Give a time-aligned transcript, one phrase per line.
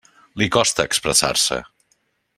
[0.41, 1.63] Li costa expressar-se.